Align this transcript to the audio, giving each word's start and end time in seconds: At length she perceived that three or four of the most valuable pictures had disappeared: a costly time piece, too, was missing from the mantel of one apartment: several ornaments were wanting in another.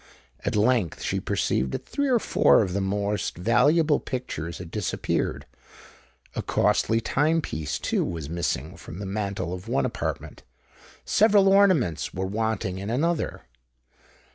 At 0.43 0.55
length 0.55 1.03
she 1.03 1.19
perceived 1.19 1.71
that 1.73 1.85
three 1.85 2.07
or 2.07 2.17
four 2.17 2.63
of 2.63 2.73
the 2.73 2.81
most 2.81 3.37
valuable 3.37 3.99
pictures 3.99 4.57
had 4.57 4.71
disappeared: 4.71 5.45
a 6.35 6.41
costly 6.41 6.99
time 6.99 7.39
piece, 7.39 7.77
too, 7.77 8.03
was 8.03 8.27
missing 8.27 8.75
from 8.77 8.97
the 8.97 9.05
mantel 9.05 9.53
of 9.53 9.67
one 9.67 9.85
apartment: 9.85 10.41
several 11.05 11.47
ornaments 11.47 12.15
were 12.15 12.25
wanting 12.25 12.79
in 12.79 12.89
another. 12.89 13.43